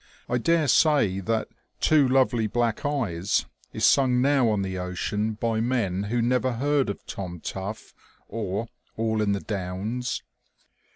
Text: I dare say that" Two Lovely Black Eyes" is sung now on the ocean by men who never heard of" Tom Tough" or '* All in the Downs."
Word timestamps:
I 0.27 0.39
dare 0.39 0.67
say 0.67 1.19
that" 1.19 1.49
Two 1.79 2.07
Lovely 2.07 2.47
Black 2.47 2.83
Eyes" 2.83 3.45
is 3.71 3.85
sung 3.85 4.19
now 4.19 4.49
on 4.49 4.63
the 4.63 4.79
ocean 4.79 5.33
by 5.33 5.59
men 5.59 6.05
who 6.05 6.23
never 6.23 6.53
heard 6.53 6.89
of" 6.89 7.05
Tom 7.05 7.39
Tough" 7.39 7.93
or 8.27 8.67
'* 8.81 8.95
All 8.97 9.21
in 9.21 9.33
the 9.33 9.41
Downs." 9.41 10.23